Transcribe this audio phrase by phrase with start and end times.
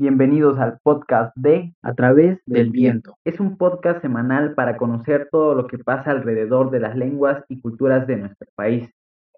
[0.00, 3.18] Bienvenidos al podcast de A través del viento.
[3.22, 7.60] Es un podcast semanal para conocer todo lo que pasa alrededor de las lenguas y
[7.60, 8.88] culturas de nuestro país.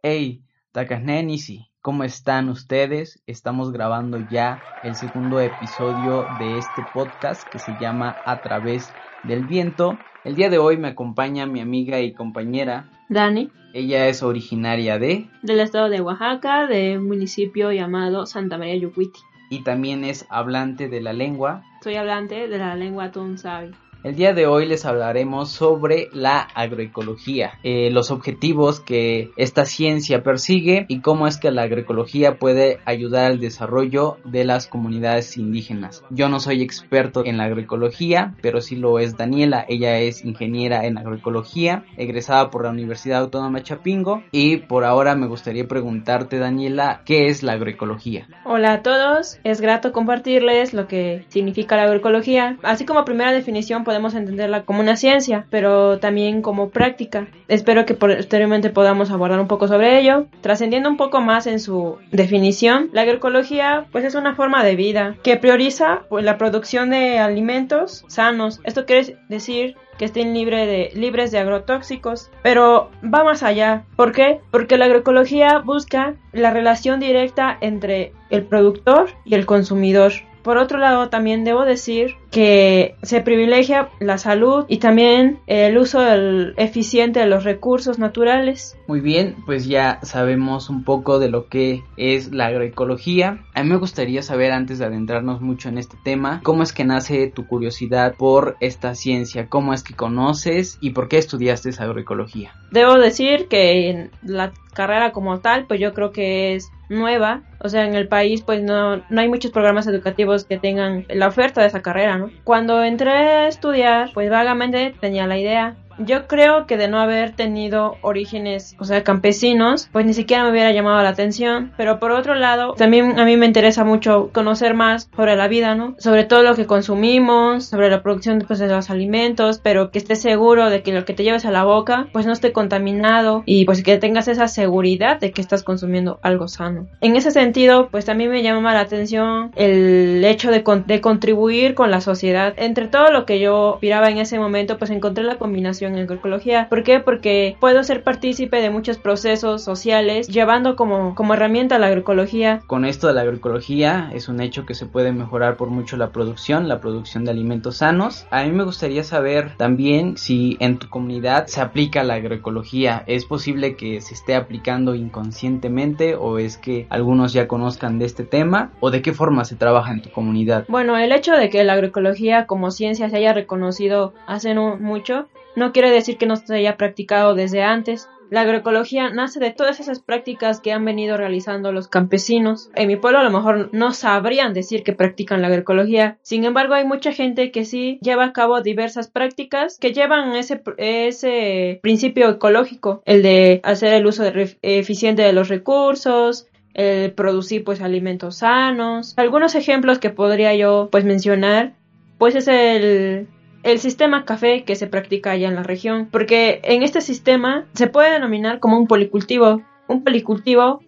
[0.05, 3.21] Hey, Takasnenisi, ¿cómo están ustedes?
[3.27, 8.89] Estamos grabando ya el segundo episodio de este podcast que se llama A través
[9.25, 9.99] del viento.
[10.23, 15.29] El día de hoy me acompaña mi amiga y compañera Dani, Ella es originaria de
[15.43, 19.19] del estado de Oaxaca, de un municipio llamado Santa María Yucuiti.
[19.53, 21.63] Y también es hablante de la lengua.
[21.83, 23.73] Soy hablante de la lengua Tunsavi.
[24.05, 30.25] El día de hoy les hablaremos sobre la agroecología, eh, los objetivos que esta ciencia
[30.25, 36.03] persigue y cómo es que la agroecología puede ayudar al desarrollo de las comunidades indígenas.
[36.11, 39.65] Yo no soy experto en la agroecología, pero sí lo es Daniela.
[39.69, 45.15] Ella es ingeniera en agroecología, egresada por la Universidad Autónoma de Chapingo y por ahora
[45.15, 48.27] me gustaría preguntarte Daniela, ¿qué es la agroecología?
[48.45, 52.59] Hola a todos, es grato compartirles lo que significa la agroecología.
[52.65, 57.27] Así como primera definición podemos entenderla como una ciencia, pero también como práctica.
[57.47, 60.29] Espero que posteriormente podamos abordar un poco sobre ello.
[60.41, 65.17] Trascendiendo un poco más en su definición, la agroecología pues es una forma de vida
[65.23, 68.61] que prioriza pues, la producción de alimentos sanos.
[68.65, 73.85] Esto quiere decir que estén libre de, libres de agrotóxicos, pero va más allá.
[73.95, 74.41] ¿Por qué?
[74.51, 80.13] Porque la agroecología busca la relación directa entre el productor y el consumidor.
[80.43, 86.01] Por otro lado, también debo decir que se privilegia la salud y también el uso
[86.01, 88.77] del- eficiente de los recursos naturales.
[88.87, 93.39] Muy bien, pues ya sabemos un poco de lo que es la agroecología.
[93.55, 96.85] A mí me gustaría saber, antes de adentrarnos mucho en este tema, cómo es que
[96.85, 101.85] nace tu curiosidad por esta ciencia, cómo es que conoces y por qué estudiaste esa
[101.85, 102.53] agroecología.
[102.71, 107.43] Debo decir que en la carrera como tal, pues yo creo que es nueva.
[107.59, 111.29] O sea, en el país pues no, no hay muchos programas educativos que tengan la
[111.29, 112.31] oferta de esa carrera, ¿no?
[112.45, 115.77] Cuando entré a estudiar, pues vagamente tenía la idea.
[115.99, 120.51] Yo creo que de no haber tenido orígenes, o sea, campesinos, pues ni siquiera me
[120.51, 121.73] hubiera llamado la atención.
[121.77, 125.75] Pero por otro lado, también a mí me interesa mucho conocer más sobre la vida,
[125.75, 125.95] ¿no?
[125.99, 130.21] Sobre todo lo que consumimos, sobre la producción pues, de los alimentos, pero que estés
[130.23, 133.65] seguro de que lo que te lleves a la boca, pues no esté contaminado y
[133.65, 136.87] pues que tengas esa seguridad de que estás consumiendo algo sano.
[137.01, 141.75] En ese sentido, pues también me llama la atención el hecho de, con- de contribuir
[141.75, 142.55] con la sociedad.
[142.57, 146.69] Entre todo lo que yo aspiraba en ese momento, pues encontré la combinación en agroecología.
[146.69, 147.01] ¿Por qué?
[147.01, 152.85] Porque puedo ser partícipe de muchos procesos sociales, llevando como, como herramienta la agroecología Con
[152.85, 156.69] esto de la agroecología es un hecho que se puede mejorar por mucho la producción,
[156.69, 158.27] la producción de alimentos sanos.
[158.31, 163.05] A mí me gustaría saber también si en tu comunidad se aplica la agroecología.
[163.07, 168.25] ¿Es posible que se esté aplicando inconscientemente o es que algunos ya conozcan de este
[168.25, 170.65] tema o de qué forma se trabaja en tu comunidad?
[170.69, 175.29] Bueno, el hecho de que la agroecología como ciencia se haya reconocido hace no mucho
[175.57, 178.09] no quiere decir que no se haya practicado desde antes.
[178.31, 182.71] La agroecología nace de todas esas prácticas que han venido realizando los campesinos.
[182.75, 186.17] En mi pueblo a lo mejor no sabrían decir que practican la agroecología.
[186.23, 190.63] Sin embargo, hay mucha gente que sí lleva a cabo diversas prácticas que llevan ese,
[190.79, 194.25] ese principio ecológico, el de hacer el uso
[194.63, 199.13] eficiente de los recursos, el producir pues alimentos sanos.
[199.19, 201.75] Algunos ejemplos que podría yo pues mencionar
[202.17, 203.27] pues es el
[203.63, 207.87] el sistema café que se practica allá en la región, porque en este sistema se
[207.87, 209.63] puede denominar como un policultivo.
[209.89, 210.81] Un policultivo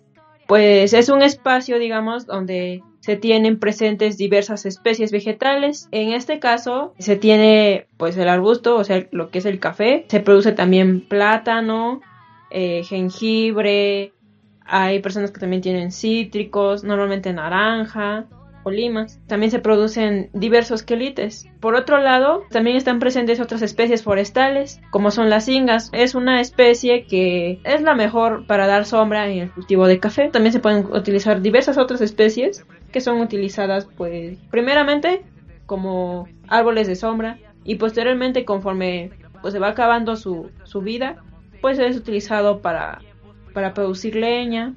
[0.46, 5.88] pues es un espacio, digamos, donde se tienen presentes diversas especies vegetales.
[5.90, 10.04] En este caso se tiene pues el arbusto, o sea, lo que es el café.
[10.08, 12.00] Se produce también plátano,
[12.50, 14.12] eh, jengibre,
[14.66, 18.26] hay personas que también tienen cítricos, normalmente naranja
[18.64, 19.20] o limas.
[19.26, 21.46] También se producen diversos quelites.
[21.60, 25.90] Por otro lado, también están presentes otras especies forestales, como son las ingas.
[25.92, 30.28] Es una especie que es la mejor para dar sombra en el cultivo de café.
[30.30, 35.22] También se pueden utilizar diversas otras especies que son utilizadas, pues, primeramente
[35.66, 39.10] como árboles de sombra y posteriormente conforme
[39.40, 41.22] pues se va acabando su, su vida,
[41.60, 43.00] pues es utilizado para,
[43.52, 44.74] para producir leña.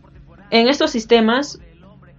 [0.50, 1.62] En estos sistemas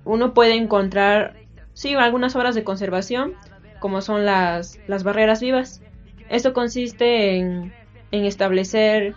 [0.05, 1.35] uno puede encontrar,
[1.79, 3.35] sí, algunas obras de conservación,
[3.79, 5.81] como son las, las barreras vivas.
[6.29, 7.73] Esto consiste en,
[8.11, 9.15] en establecer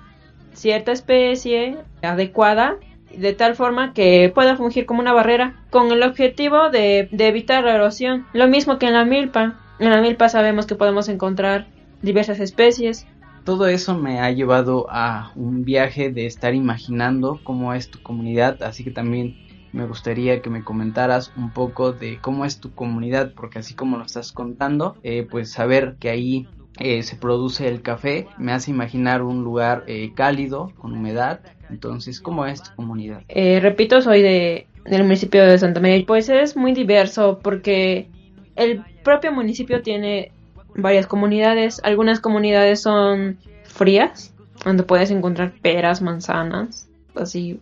[0.53, 2.75] cierta especie adecuada
[3.17, 7.63] de tal forma que pueda fungir como una barrera con el objetivo de, de evitar
[7.63, 8.27] la erosión.
[8.31, 9.59] Lo mismo que en la milpa.
[9.79, 11.65] En la milpa sabemos que podemos encontrar
[12.03, 13.07] diversas especies.
[13.43, 18.61] Todo eso me ha llevado a un viaje de estar imaginando cómo es tu comunidad,
[18.61, 19.35] así que también
[19.73, 23.97] me gustaría que me comentaras un poco de cómo es tu comunidad, porque así como
[23.97, 26.47] lo estás contando, eh, pues saber que ahí
[26.79, 31.41] eh, se produce el café me hace imaginar un lugar eh, cálido, con humedad.
[31.69, 33.21] Entonces, ¿cómo es tu comunidad?
[33.29, 36.03] repito, soy de, del municipio de Santa María.
[36.05, 38.09] Pues es muy diverso porque
[38.55, 40.31] el propio municipio tiene
[40.75, 41.81] varias comunidades.
[41.83, 44.33] Algunas comunidades son frías,
[44.65, 47.59] donde puedes encontrar peras, manzanas, así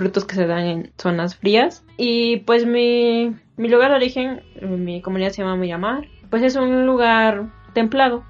[0.00, 1.84] frutos que se dan en zonas frías.
[1.98, 6.86] Y pues mi, mi lugar de origen, mi comunidad se llama Miramar, pues es un
[6.86, 8.24] lugar templado.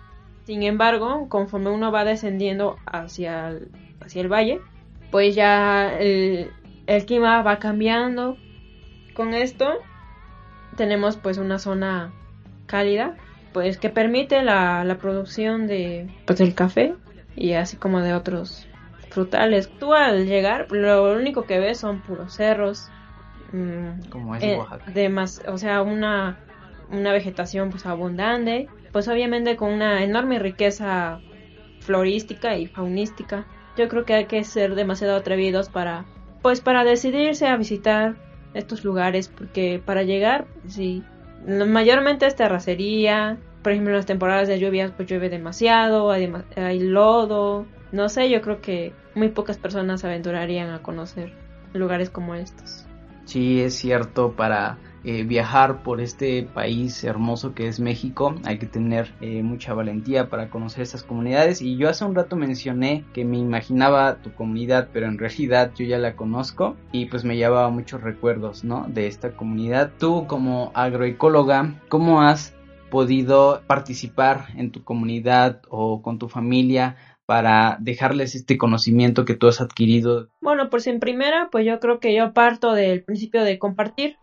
[0.46, 3.68] Sin embargo, conforme uno va descendiendo hacia el,
[4.00, 4.60] hacia el valle,
[5.12, 6.50] pues ya el,
[6.88, 8.36] el clima va cambiando.
[9.14, 9.74] Con esto
[10.76, 12.12] tenemos pues una zona
[12.66, 13.16] cálida,
[13.52, 16.94] pues que permite la, la producción de pues del café
[17.36, 18.66] y así como de otros
[19.10, 19.70] frutales.
[19.78, 22.88] Tú al llegar, lo único que ves son puros cerros.
[23.52, 24.90] Mm, como es eh, Oaxaca.
[24.90, 26.38] De más, o sea, una,
[26.90, 31.20] una vegetación pues abundante, pues obviamente con una enorme riqueza
[31.80, 33.46] florística y faunística.
[33.76, 36.04] Yo creo que hay que ser demasiado atrevidos para,
[36.42, 38.16] pues para decidirse a visitar
[38.54, 41.04] estos lugares, porque para llegar, sí,
[41.46, 46.80] mayormente es terracería, por ejemplo en las temporadas de lluvias pues llueve demasiado, hay, hay
[46.80, 51.32] lodo, no sé, yo creo que muy pocas personas se aventurarían a conocer
[51.72, 52.86] lugares como estos.
[53.24, 58.66] Sí, es cierto, para eh, viajar por este país hermoso que es México hay que
[58.66, 63.24] tener eh, mucha valentía para conocer estas comunidades y yo hace un rato mencioné que
[63.24, 67.70] me imaginaba tu comunidad pero en realidad yo ya la conozco y pues me llevaba
[67.70, 68.84] muchos recuerdos ¿no?
[68.88, 72.54] de esta comunidad tú como agroecóloga ¿cómo has
[72.90, 76.96] podido participar en tu comunidad o con tu familia
[77.30, 80.30] para dejarles este conocimiento que tú has adquirido?
[80.40, 84.16] Bueno, pues en primera, pues yo creo que yo parto del principio de compartir,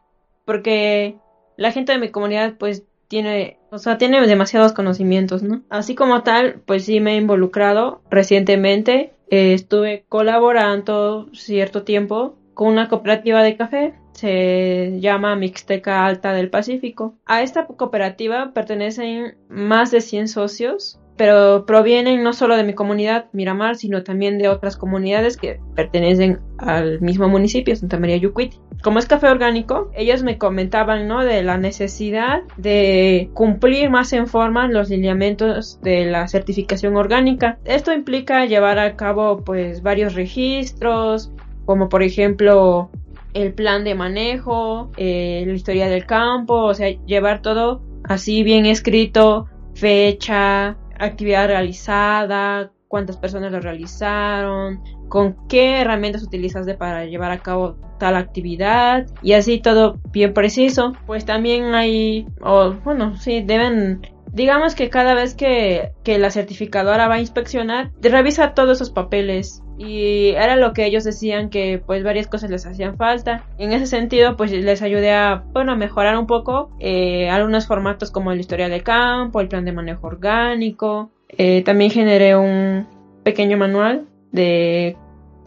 [0.44, 1.16] porque
[1.56, 5.62] la gente de mi comunidad pues tiene, o sea, tiene demasiados conocimientos, ¿no?
[5.70, 12.68] Así como tal, pues sí me he involucrado recientemente, eh, estuve colaborando cierto tiempo con
[12.68, 17.16] una cooperativa de café, se llama Mixteca Alta del Pacífico.
[17.26, 23.26] A esta cooperativa pertenecen más de 100 socios pero provienen no solo de mi comunidad
[23.34, 28.60] Miramar, sino también de otras comunidades que pertenecen al mismo municipio, Santa María Yucuiti.
[28.84, 31.26] Como es café orgánico, ellos me comentaban, ¿no?
[31.26, 37.58] De la necesidad de cumplir más en forma los lineamientos de la certificación orgánica.
[37.66, 41.32] Esto implica llevar a cabo, pues, varios registros,
[41.66, 42.90] como por ejemplo
[43.34, 48.66] el plan de manejo, eh, la historia del campo, o sea, llevar todo así bien
[48.66, 57.40] escrito, fecha, actividad realizada, cuántas personas lo realizaron, con qué herramientas utilizaste para llevar a
[57.40, 60.94] cabo tal actividad y así todo bien preciso.
[61.06, 64.02] Pues también hay, o bueno, sí, deben
[64.38, 69.64] digamos que cada vez que, que, la certificadora va a inspeccionar, revisa todos esos papeles.
[69.80, 73.46] Y era lo que ellos decían que pues varias cosas les hacían falta.
[73.58, 78.32] En ese sentido pues les ayudé a, bueno, mejorar un poco eh, algunos formatos como
[78.32, 81.10] el historial de campo, el plan de manejo orgánico.
[81.30, 82.88] Eh, también generé un
[83.24, 84.96] pequeño manual de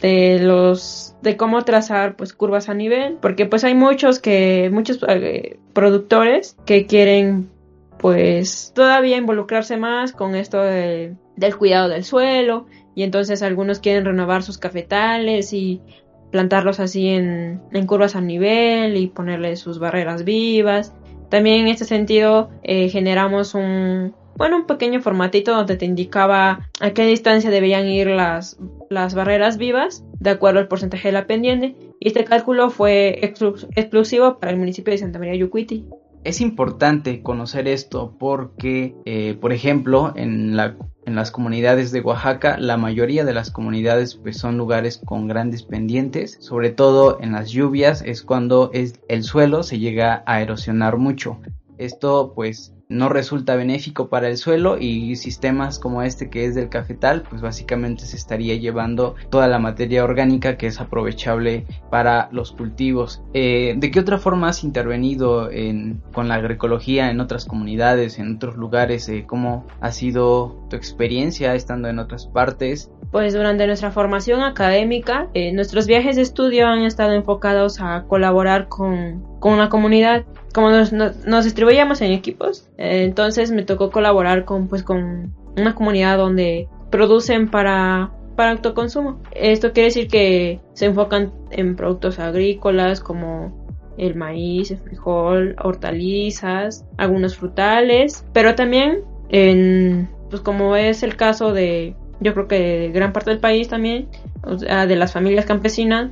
[0.00, 5.04] de los de cómo trazar pues curvas a nivel porque pues hay muchos que muchos
[5.06, 7.50] eh, productores que quieren
[8.00, 11.18] pues todavía involucrarse más con esto del
[11.58, 15.82] cuidado del suelo y entonces algunos quieren renovar sus cafetales y
[16.30, 20.94] plantarlos así en, curvas a nivel y ponerle sus barreras vivas.
[21.28, 26.90] También en este sentido eh, generamos un, bueno, un pequeño formatito donde te indicaba a
[26.92, 28.58] qué distancia debían ir las,
[28.88, 34.38] las barreras vivas de acuerdo al porcentaje de la pendiente y este cálculo fue exclusivo
[34.38, 35.84] para el municipio de Santa María Yucuiti.
[36.22, 42.58] Es importante conocer esto porque, eh, por ejemplo, en, la, en las comunidades de Oaxaca,
[42.58, 47.50] la mayoría de las comunidades pues, son lugares con grandes pendientes, sobre todo en las
[47.50, 51.38] lluvias es cuando el suelo se llega a erosionar mucho.
[51.78, 56.68] Esto pues no resulta benéfico para el suelo y sistemas como este que es del
[56.68, 62.52] cafetal pues básicamente se estaría llevando toda la materia orgánica que es aprovechable para los
[62.52, 63.22] cultivos.
[63.32, 68.34] Eh, ¿De qué otra forma has intervenido en, con la agroecología en otras comunidades, en
[68.36, 69.08] otros lugares?
[69.08, 72.90] Eh, ¿Cómo ha sido tu experiencia estando en otras partes?
[73.12, 78.68] Pues durante nuestra formación académica, eh, nuestros viajes de estudio han estado enfocados a colaborar
[78.68, 84.44] con, con la comunidad como nos, nos, distribuíamos en equipos, eh, entonces me tocó colaborar
[84.44, 89.20] con, pues, con una comunidad donde producen para, para autoconsumo.
[89.32, 93.60] Esto quiere decir que se enfocan en productos agrícolas como
[93.96, 101.52] el maíz, el frijol, hortalizas, algunos frutales, pero también en, pues como es el caso
[101.52, 104.08] de, yo creo que de gran parte del país también,
[104.42, 106.10] o sea, de las familias campesinas,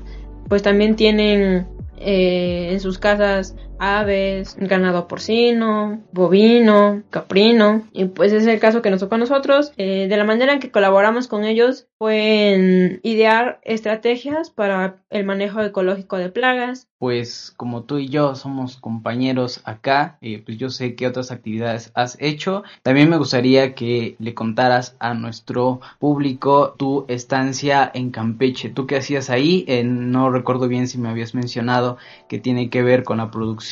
[0.49, 1.67] pues también tienen
[2.01, 7.87] eh, en sus casas aves, ganado porcino, bovino, caprino.
[7.93, 9.73] Y pues es el caso que nos tocó a nosotros.
[9.77, 15.25] Eh, de la manera en que colaboramos con ellos fue en idear estrategias para el
[15.25, 16.89] manejo ecológico de plagas.
[16.99, 21.93] Pues como tú y yo somos compañeros acá, eh, pues yo sé qué otras actividades
[21.95, 22.65] has hecho.
[22.83, 28.71] También me gustaría que le contaras a nuestro público tu estancia en Campeche.
[28.71, 29.67] ¿Tú qué hacías ahí?
[29.85, 33.68] no recuerdo bien si me habías mencionado que tiene que ver con la producción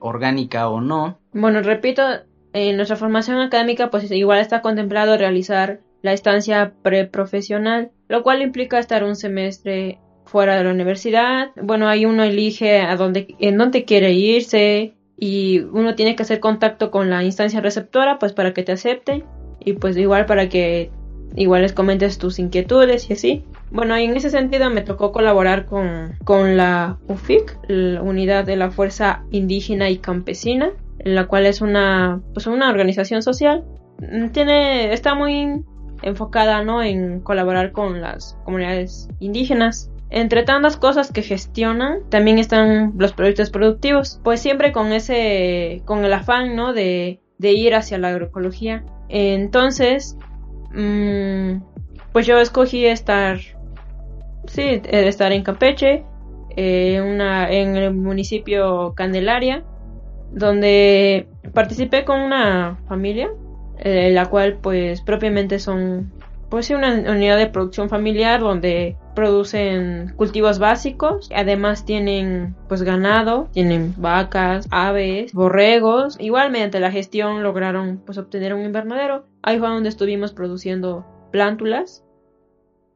[0.00, 1.18] orgánica o no.
[1.32, 2.02] Bueno, repito,
[2.52, 8.78] en nuestra formación académica pues igual está contemplado realizar la estancia preprofesional, lo cual implica
[8.78, 11.50] estar un semestre fuera de la universidad.
[11.60, 16.40] Bueno, ahí uno elige a dónde, en dónde quiere irse y uno tiene que hacer
[16.40, 19.24] contacto con la instancia receptora pues para que te acepte
[19.62, 20.90] y pues igual para que
[21.36, 23.44] igual les comentes tus inquietudes y así.
[23.70, 28.70] Bueno, en ese sentido me tocó colaborar con, con la UFIC, la Unidad de la
[28.70, 30.70] Fuerza Indígena y Campesina,
[31.04, 33.64] la cual es una, pues una organización social.
[34.32, 35.62] Tiene, está muy
[36.02, 36.82] enfocada ¿no?
[36.82, 39.90] en colaborar con las comunidades indígenas.
[40.12, 46.04] Entre tantas cosas que gestionan, también están los proyectos productivos, pues siempre con ese, con
[46.04, 46.72] el afán, ¿no?
[46.72, 48.84] De, de ir hacia la agroecología.
[49.08, 50.16] Entonces,
[52.12, 53.38] pues yo escogí estar,
[54.46, 56.04] sí, estar en Campeche,
[56.56, 59.64] eh, en el municipio Candelaria,
[60.32, 63.30] donde participé con una familia
[63.82, 66.12] eh, la cual pues propiamente son
[66.50, 73.94] pues una unidad de producción familiar donde producen cultivos básicos, además tienen pues ganado, tienen
[73.96, 79.88] vacas, aves, borregos, igual mediante la gestión lograron pues obtener un invernadero, ahí fue donde
[79.88, 82.04] estuvimos produciendo plántulas,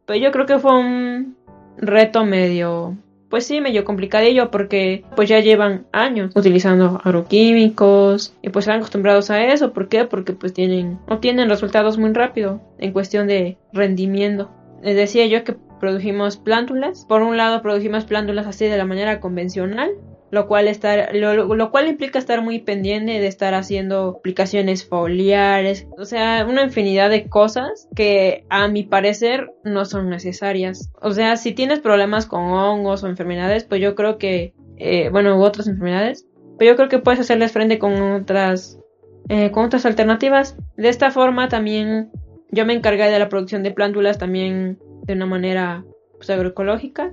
[0.05, 1.37] pero yo creo que fue un
[1.77, 2.97] reto medio
[3.35, 9.29] pues sí, medio complicadillo porque pues ya llevan años utilizando agroquímicos y pues están acostumbrados
[9.29, 9.73] a eso.
[9.73, 10.05] ¿Por qué?
[10.05, 14.53] Porque pues tienen, obtienen resultados muy rápido en cuestión de rendimiento.
[14.85, 17.07] Les decía yo que produjimos plántulas.
[17.07, 19.91] Por un lado produjimos plántulas así de la manera convencional
[20.35, 26.05] lo cual, estar, lo, cual implica estar muy pendiente de estar haciendo aplicaciones foliares, o
[26.05, 30.91] sea, una infinidad de cosas que a mi parecer no son necesarias.
[31.01, 35.39] O sea, si tienes problemas con hongos o enfermedades, pues yo creo que, eh, bueno,
[35.39, 36.27] u otras enfermedades,
[36.59, 38.81] pero yo creo que puedes hacerles frente con otras,
[39.29, 40.57] eh, con otras alternativas.
[40.77, 42.11] De esta forma también
[42.51, 45.85] yo me encargué de la producción de plántulas también de una manera
[46.17, 47.13] pues, agroecológica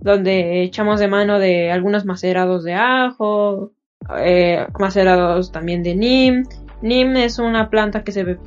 [0.00, 3.72] donde echamos de mano de algunos macerados de ajo,
[4.18, 6.44] eh, macerados también de nim.
[6.82, 8.38] Nim es una planta que se ve,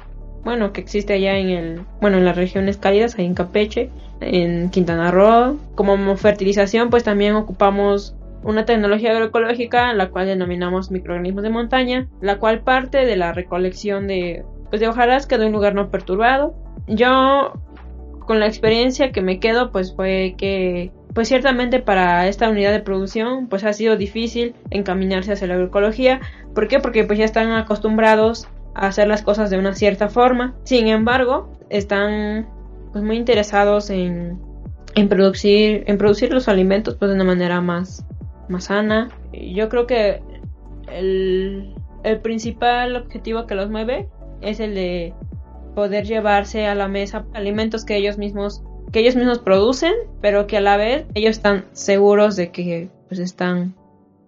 [0.43, 3.89] bueno, que existe allá en el, bueno, en las regiones cálidas, ahí en Campeche,
[4.21, 5.57] en Quintana Roo.
[5.75, 12.37] Como fertilización, pues también ocupamos una tecnología agroecológica, la cual denominamos microorganismos de montaña, la
[12.37, 16.55] cual parte de la recolección de, pues de hojarasca de un lugar no perturbado.
[16.87, 17.53] Yo,
[18.25, 22.81] con la experiencia que me quedo, pues fue que pues ciertamente para esta unidad de
[22.81, 26.21] producción pues ha sido difícil encaminarse hacia la agroecología.
[26.53, 26.79] ¿Por qué?
[26.79, 30.55] Porque pues ya están acostumbrados a hacer las cosas de una cierta forma.
[30.63, 32.47] Sin embargo, están
[32.91, 34.39] pues muy interesados en,
[34.95, 38.05] en producir en producir los alimentos pues de una manera más
[38.47, 39.09] más sana.
[39.33, 40.21] Yo creo que
[40.91, 44.09] el, el principal objetivo que los mueve
[44.41, 45.13] es el de
[45.75, 50.57] poder llevarse a la mesa alimentos que ellos mismos que ellos mismos producen, pero que
[50.57, 53.75] a la vez ellos están seguros de que pues están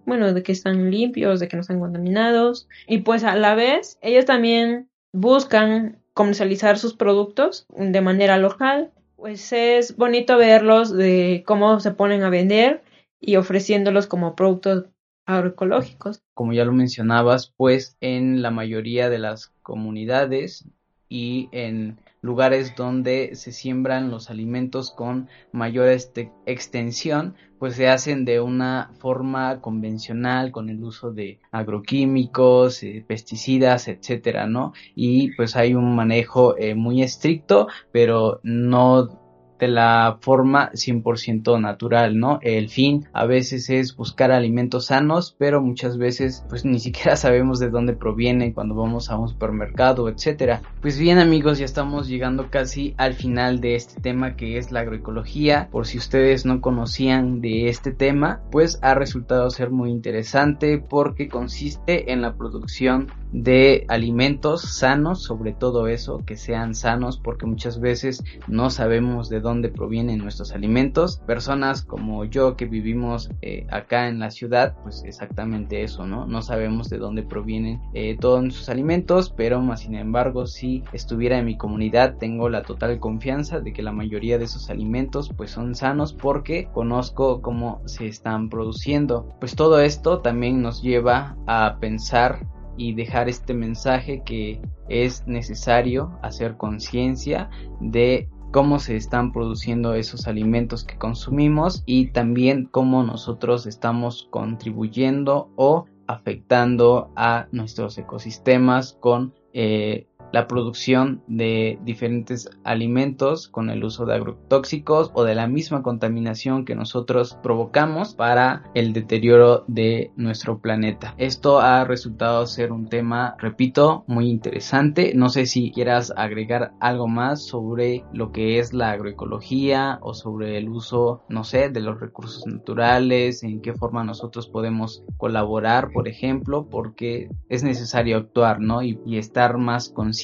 [0.04, 3.98] bueno, de que están limpios, de que no están contaminados y pues a la vez
[4.02, 8.90] ellos también buscan comercializar sus productos de manera local.
[9.16, 12.82] Pues es bonito verlos de cómo se ponen a vender
[13.20, 14.86] y ofreciéndolos como productos
[15.26, 16.22] agroecológicos.
[16.34, 20.64] Como ya lo mencionabas, pues en la mayoría de las comunidades
[21.08, 28.24] y en lugares donde se siembran los alimentos con mayor este, extensión, pues se hacen
[28.24, 34.72] de una forma convencional con el uso de agroquímicos, eh, pesticidas, etcétera, ¿no?
[34.94, 39.21] Y pues hay un manejo eh, muy estricto, pero no
[39.62, 42.40] de la forma 100% natural, ¿no?
[42.42, 47.60] El fin a veces es buscar alimentos sanos, pero muchas veces pues ni siquiera sabemos
[47.60, 50.62] de dónde provienen cuando vamos a un supermercado, etcétera.
[50.80, 54.80] Pues bien amigos, ya estamos llegando casi al final de este tema que es la
[54.80, 55.68] agroecología.
[55.70, 61.28] Por si ustedes no conocían de este tema, pues ha resultado ser muy interesante porque
[61.28, 67.80] consiste en la producción de alimentos sanos, sobre todo eso, que sean sanos, porque muchas
[67.80, 71.18] veces no sabemos de dónde provienen nuestros alimentos.
[71.26, 76.26] Personas como yo que vivimos eh, acá en la ciudad, pues exactamente eso, ¿no?
[76.26, 81.38] No sabemos de dónde provienen eh, todos nuestros alimentos, pero más sin embargo, si estuviera
[81.38, 85.50] en mi comunidad, tengo la total confianza de que la mayoría de esos alimentos pues
[85.50, 89.28] son sanos porque conozco cómo se están produciendo.
[89.40, 92.46] Pues todo esto también nos lleva a pensar
[92.76, 97.50] y dejar este mensaje que es necesario hacer conciencia
[97.80, 105.50] de cómo se están produciendo esos alimentos que consumimos y también cómo nosotros estamos contribuyendo
[105.56, 114.06] o afectando a nuestros ecosistemas con eh, la producción de diferentes alimentos con el uso
[114.06, 120.58] de agrotóxicos o de la misma contaminación que nosotros provocamos para el deterioro de nuestro
[120.58, 121.14] planeta.
[121.18, 125.12] Esto ha resultado ser un tema, repito, muy interesante.
[125.14, 130.56] No sé si quieras agregar algo más sobre lo que es la agroecología o sobre
[130.56, 136.08] el uso, no sé, de los recursos naturales, en qué forma nosotros podemos colaborar, por
[136.08, 138.82] ejemplo, porque es necesario actuar, ¿no?
[138.82, 140.21] Y, y estar más conscientes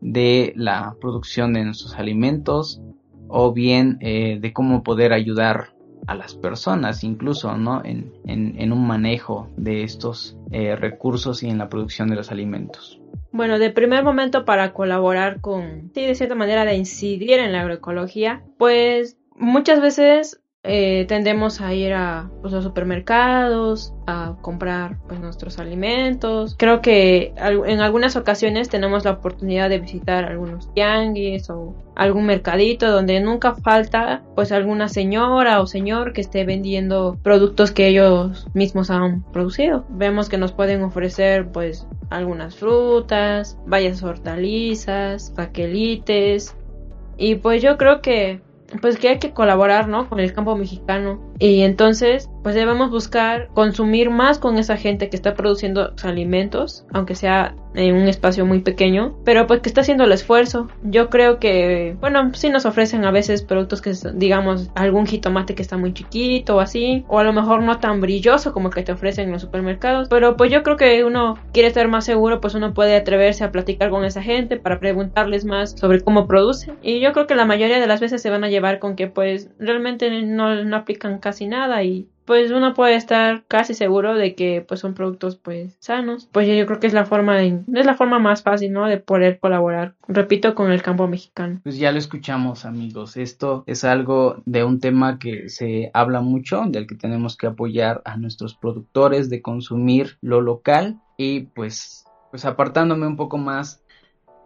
[0.00, 2.80] de la producción de nuestros alimentos
[3.28, 5.72] o bien eh, de cómo poder ayudar
[6.06, 7.82] a las personas incluso ¿no?
[7.84, 13.00] en, un manejo de estos eh, recursos y en la producción de los alimentos.
[13.32, 17.62] Bueno, de primer momento para colaborar con, sí, de cierta manera de incidir en la
[17.62, 25.20] agroecología, pues muchas veces eh, tendemos a ir a pues, los supermercados, a comprar pues,
[25.20, 26.56] nuestros alimentos.
[26.58, 32.90] Creo que en algunas ocasiones tenemos la oportunidad de visitar algunos tianguis o algún mercadito
[32.90, 38.90] donde nunca falta pues alguna señora o señor que esté vendiendo productos que ellos mismos
[38.90, 39.84] han producido.
[39.88, 46.54] Vemos que nos pueden ofrecer pues algunas frutas, varias hortalizas, paquelites
[47.16, 48.40] y pues yo creo que
[48.80, 50.08] pues que hay que colaborar, ¿no?
[50.08, 51.20] Con el campo mexicano.
[51.38, 57.16] Y entonces, pues debemos buscar consumir más con esa gente que está produciendo alimentos, aunque
[57.16, 60.68] sea en un espacio muy pequeño, pero pues que está haciendo el esfuerzo.
[60.84, 65.62] Yo creo que, bueno, sí nos ofrecen a veces productos que, digamos, algún jitomate que
[65.62, 68.92] está muy chiquito o así, o a lo mejor no tan brilloso como que te
[68.92, 72.54] ofrecen en los supermercados, pero pues yo creo que uno quiere estar más seguro, pues
[72.54, 76.76] uno puede atreverse a platicar con esa gente para preguntarles más sobre cómo producen.
[76.80, 79.08] Y yo creo que la mayoría de las veces se van a llevar con que
[79.08, 84.34] pues realmente no, no aplican casi nada y pues uno puede estar casi seguro de
[84.34, 86.28] que pues son productos pues sanos.
[86.32, 88.86] Pues yo creo que es la forma es la forma más fácil, ¿no?
[88.86, 91.60] de poder colaborar, repito, con el campo mexicano.
[91.62, 93.16] Pues ya lo escuchamos, amigos.
[93.16, 98.02] Esto es algo de un tema que se habla mucho, del que tenemos que apoyar
[98.04, 103.82] a nuestros productores de consumir lo local y pues pues apartándome un poco más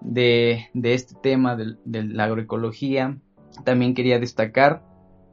[0.00, 3.18] de, de este tema de, de la agroecología,
[3.64, 4.82] también quería destacar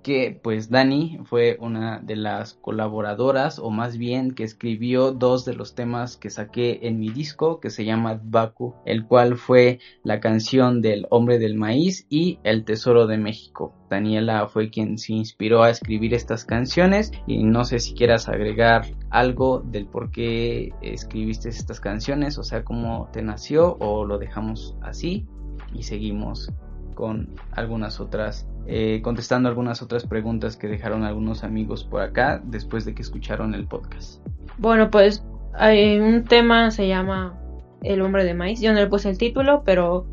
[0.08, 5.54] que pues Dani fue una de las colaboradoras o más bien que escribió dos de
[5.54, 10.22] los temas que saqué en mi disco que se llama Baku, el cual fue la
[10.22, 13.76] canción del hombre del maíz y el tesoro de México.
[13.90, 18.86] Daniela fue quien se inspiró a escribir estas canciones y no sé si quieras agregar
[19.10, 24.74] algo del por qué escribiste estas canciones, o sea, cómo te nació o lo dejamos
[24.82, 25.28] así
[25.74, 26.50] y seguimos
[26.98, 32.86] con algunas otras, eh, contestando algunas otras preguntas que dejaron algunos amigos por acá después
[32.86, 34.20] de que escucharon el podcast.
[34.58, 37.38] Bueno, pues hay un tema se llama
[37.84, 38.62] El hombre de maíz.
[38.62, 40.08] Yo no le puse el título, pero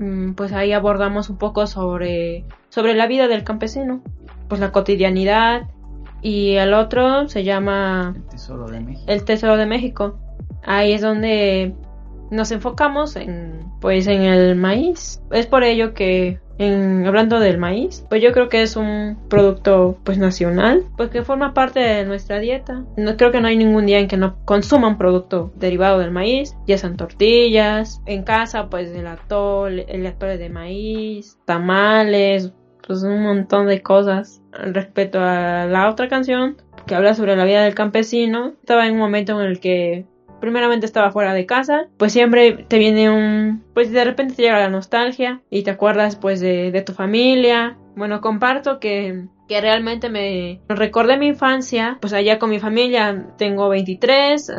[0.00, 4.02] mm, pues ahí abordamos un poco sobre, sobre la vida del campesino,
[4.48, 5.68] pues la cotidianidad.
[6.22, 9.04] Y el otro se llama El Tesoro de México.
[9.06, 10.18] El Tesoro de México.
[10.64, 11.72] Ahí es donde
[12.30, 15.22] nos enfocamos en pues en el maíz.
[15.30, 16.40] Es por ello que
[17.06, 21.54] hablando del maíz, pues yo creo que es un producto pues nacional, pues que forma
[21.54, 22.84] parte de nuestra dieta.
[22.96, 26.10] No creo que no hay ningún día en que no consuma un producto derivado del
[26.10, 32.52] maíz, ya sean tortillas, en casa pues el atole, el atole de maíz, tamales,
[32.86, 34.42] pues un montón de cosas.
[34.52, 38.98] Respecto a la otra canción que habla sobre la vida del campesino, estaba en un
[38.98, 40.06] momento en el que
[40.40, 44.58] primeramente estaba fuera de casa, pues siempre te viene un, pues de repente te llega
[44.58, 50.60] la nostalgia y te acuerdas pues de, tu familia, bueno, comparto que, que realmente me
[50.68, 54.50] recordé mi infancia, pues allá con mi familia, tengo 23,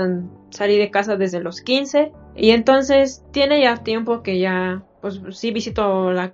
[0.50, 5.52] salí de casa desde los 15 y entonces tiene ya tiempo que ya, pues sí
[5.52, 6.34] visito la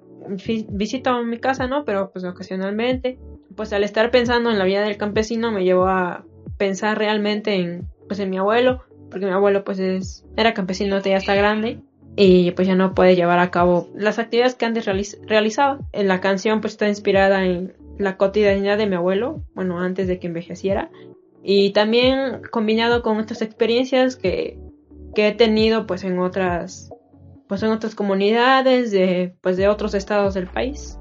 [0.69, 1.85] visito mi casa, ¿no?
[1.85, 3.19] Pero pues ocasionalmente,
[3.55, 6.25] pues al estar pensando en la vida del campesino me llevó a
[6.57, 11.17] pensar realmente en, pues en mi abuelo, porque mi abuelo pues es, era campesino, ya
[11.17, 11.79] está grande
[12.15, 15.79] y pues ya no puede llevar a cabo las actividades que antes realizaba.
[15.93, 20.19] En la canción pues está inspirada en la cotidianidad de mi abuelo, bueno, antes de
[20.19, 20.89] que envejeciera,
[21.43, 24.59] y también combinado con estas experiencias que,
[25.15, 26.91] que he tenido pues en otras
[27.47, 30.99] pues en otras comunidades de pues de otros estados del país.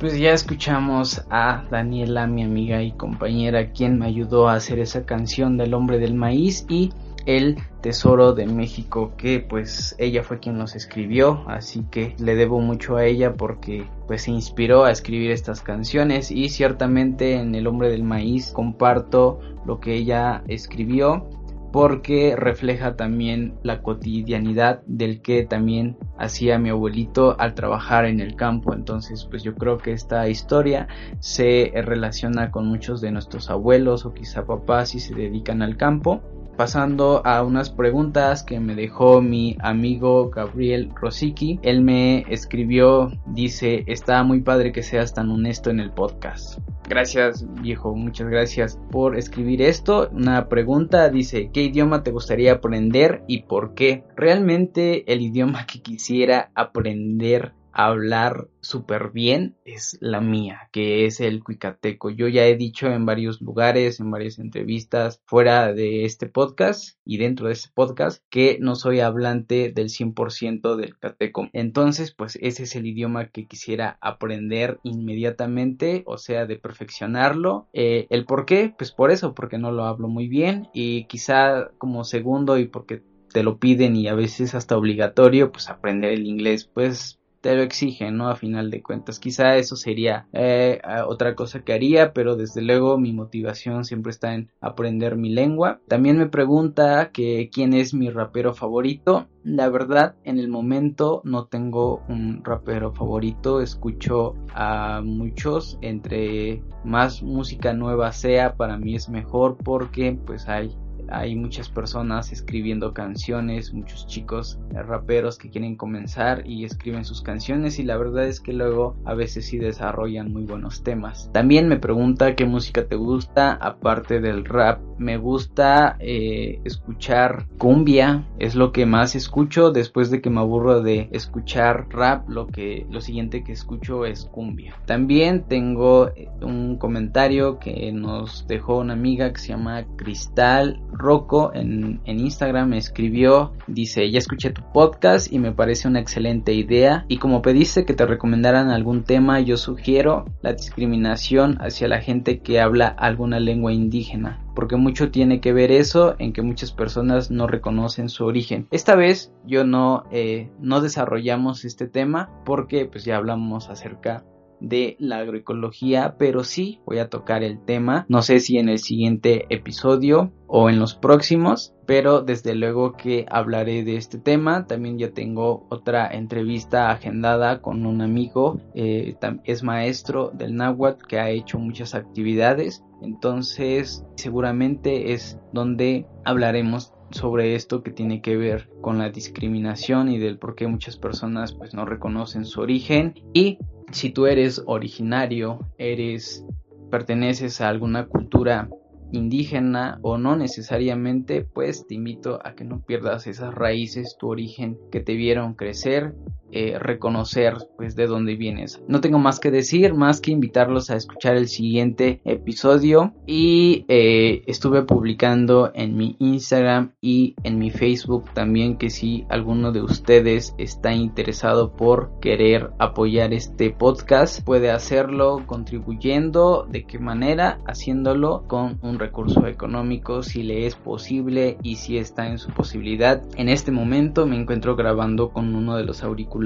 [0.00, 5.04] Pues ya escuchamos a Daniela, mi amiga y compañera, quien me ayudó a hacer esa
[5.04, 6.90] canción del hombre del maíz y
[7.26, 12.60] el Tesoro de México que pues ella fue quien nos escribió así que le debo
[12.60, 17.66] mucho a ella porque pues se inspiró a escribir estas canciones y ciertamente en El
[17.66, 21.28] hombre del maíz comparto lo que ella escribió
[21.72, 28.36] porque refleja también la cotidianidad del que también hacía mi abuelito al trabajar en el
[28.36, 28.74] campo.
[28.74, 30.88] Entonces, pues yo creo que esta historia
[31.20, 36.22] se relaciona con muchos de nuestros abuelos o quizá papás si se dedican al campo
[36.56, 41.58] pasando a unas preguntas que me dejó mi amigo Gabriel Rosicky.
[41.62, 46.58] Él me escribió, dice, está muy padre que seas tan honesto en el podcast.
[46.88, 50.08] Gracias viejo, muchas gracias por escribir esto.
[50.12, 54.04] Una pregunta dice, ¿qué idioma te gustaría aprender y por qué?
[54.16, 61.42] Realmente el idioma que quisiera aprender hablar súper bien es la mía, que es el
[61.42, 62.10] cuicateco.
[62.10, 67.18] Yo ya he dicho en varios lugares, en varias entrevistas fuera de este podcast y
[67.18, 71.48] dentro de este podcast que no soy hablante del 100% del cateco.
[71.52, 77.68] Entonces, pues ese es el idioma que quisiera aprender inmediatamente, o sea, de perfeccionarlo.
[77.72, 78.74] Eh, ¿El por qué?
[78.76, 83.02] Pues por eso, porque no lo hablo muy bien y quizá como segundo y porque
[83.32, 87.62] te lo piden y a veces hasta obligatorio, pues aprender el inglés, pues te lo
[87.62, 88.28] exigen, ¿no?
[88.28, 92.98] A final de cuentas, quizá eso sería eh, otra cosa que haría, pero desde luego
[92.98, 95.80] mi motivación siempre está en aprender mi lengua.
[95.88, 99.28] También me pregunta que quién es mi rapero favorito.
[99.42, 107.22] La verdad, en el momento no tengo un rapero favorito, escucho a muchos, entre más
[107.22, 110.76] música nueva sea, para mí es mejor porque pues hay
[111.10, 117.78] hay muchas personas escribiendo canciones, muchos chicos raperos que quieren comenzar y escriben sus canciones
[117.78, 121.30] y la verdad es que luego a veces sí desarrollan muy buenos temas.
[121.32, 124.80] También me pregunta qué música te gusta aparte del rap.
[124.98, 130.82] Me gusta eh, escuchar cumbia, es lo que más escucho después de que me aburro
[130.82, 134.74] de escuchar rap, lo que lo siguiente que escucho es cumbia.
[134.86, 141.52] También tengo eh, un comentario que nos dejó una amiga que se llama Cristal Rocco
[141.54, 147.04] en, Instagram me escribió, dice, ya escuché tu podcast y me parece una excelente idea
[147.08, 152.40] y como pediste que te recomendaran algún tema, yo sugiero la discriminación hacia la gente
[152.40, 157.30] que habla alguna lengua indígena porque mucho tiene que ver eso en que muchas personas
[157.30, 158.68] no reconocen su origen.
[158.70, 164.24] Esta vez yo no, eh, no desarrollamos este tema porque pues ya hablamos acerca
[164.60, 168.06] de la agroecología, pero sí voy a tocar el tema.
[168.08, 173.26] No sé si en el siguiente episodio o en los próximos, pero desde luego que
[173.30, 174.66] hablaré de este tema.
[174.66, 181.20] También ya tengo otra entrevista agendada con un amigo, eh, es maestro del náhuatl que
[181.20, 188.68] ha hecho muchas actividades, entonces seguramente es donde hablaremos sobre esto que tiene que ver
[188.80, 193.58] con la discriminación y del por qué muchas personas pues no reconocen su origen y
[193.92, 196.44] si tú eres originario, eres
[196.90, 198.68] perteneces a alguna cultura
[199.12, 204.78] indígena o no necesariamente, pues te invito a que no pierdas esas raíces, tu origen
[204.92, 206.14] que te vieron crecer
[206.52, 208.82] eh, reconocer pues de dónde vienes.
[208.88, 213.14] No tengo más que decir, más que invitarlos a escuchar el siguiente episodio.
[213.26, 219.70] Y eh, estuve publicando en mi Instagram y en mi Facebook también que si alguno
[219.72, 227.60] de ustedes está interesado por querer apoyar este podcast puede hacerlo contribuyendo de qué manera
[227.66, 233.22] haciéndolo con un recurso económico si le es posible y si está en su posibilidad.
[233.36, 236.39] En este momento me encuentro grabando con uno de los auriculares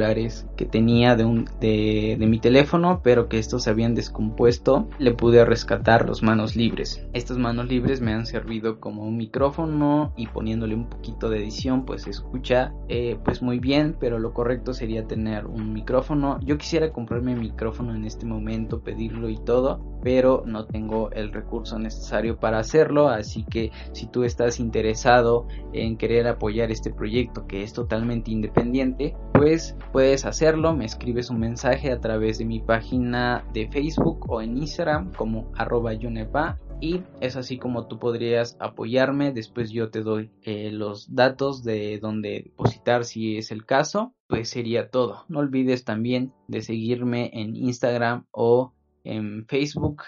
[0.56, 6.22] que tenía de mi teléfono, pero que estos se habían descompuesto, le pude rescatar los
[6.22, 7.06] manos libres.
[7.12, 11.84] Estas manos libres me han servido como un micrófono y poniéndole un poquito de edición,
[11.84, 16.38] pues se escucha eh, pues muy bien, pero lo correcto sería tener un micrófono.
[16.40, 21.78] Yo quisiera comprarme micrófono en este momento, pedirlo y todo, pero no tengo el recurso
[21.78, 27.62] necesario para hacerlo, así que si tú estás interesado en querer apoyar este proyecto que
[27.62, 33.44] es totalmente independiente, pues puedes hacerlo, me escribes un mensaje a través de mi página
[33.54, 39.32] de Facebook o en Instagram como arroba yunepa y es así como tú podrías apoyarme.
[39.32, 44.12] Después yo te doy eh, los datos de dónde depositar si es el caso.
[44.26, 45.24] Pues sería todo.
[45.28, 48.73] No olvides también de seguirme en Instagram o
[49.04, 50.02] en Facebook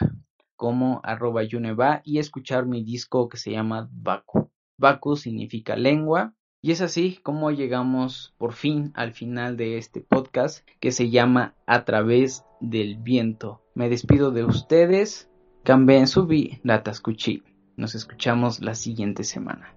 [0.57, 4.51] como arroba yuneva y escuchar mi disco que se llama Baku.
[4.79, 10.67] Baku significa lengua y es así como llegamos por fin al final de este podcast
[10.81, 13.63] que se llama A través del viento.
[13.75, 15.31] Me despido de ustedes.
[15.63, 16.83] Cambien subi la
[17.77, 19.76] Nos escuchamos la siguiente semana.